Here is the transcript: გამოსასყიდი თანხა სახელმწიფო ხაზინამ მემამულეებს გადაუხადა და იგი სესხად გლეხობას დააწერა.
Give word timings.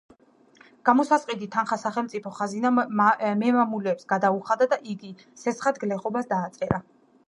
გამოსასყიდი 0.89 1.49
თანხა 1.55 1.77
სახელმწიფო 1.81 2.33
ხაზინამ 2.39 2.83
მემამულეებს 3.03 4.11
გადაუხადა 4.15 4.73
და 4.75 4.85
იგი 4.97 5.17
სესხად 5.47 5.83
გლეხობას 5.87 6.33
დააწერა. 6.37 6.87